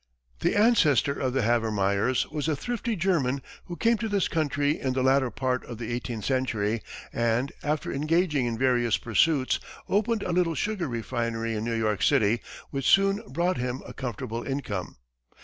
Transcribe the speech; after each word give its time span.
The 0.39 0.55
ancestor 0.55 1.13
of 1.19 1.33
the 1.33 1.43
Havemeyers 1.43 2.25
was 2.31 2.47
a 2.47 2.55
thrifty 2.55 2.95
German 2.95 3.43
who 3.65 3.75
came 3.75 3.99
to 3.99 4.09
this 4.09 4.27
country 4.27 4.79
in 4.79 4.93
the 4.93 5.03
latter 5.03 5.29
part 5.29 5.63
of 5.65 5.77
the 5.77 5.93
eighteenth 5.93 6.25
century, 6.25 6.81
and, 7.13 7.51
after 7.61 7.93
engaging 7.93 8.47
in 8.47 8.57
various 8.57 8.97
pursuits, 8.97 9.59
opened 9.87 10.23
a 10.23 10.31
little 10.33 10.55
sugar 10.55 10.87
refinery 10.87 11.53
in 11.53 11.63
New 11.63 11.75
York 11.77 12.01
City, 12.01 12.41
which 12.71 12.87
soon 12.89 13.21
brought 13.31 13.57
him 13.57 13.83
a 13.85 13.93
comfortable 13.93 14.41
income. 14.41 14.95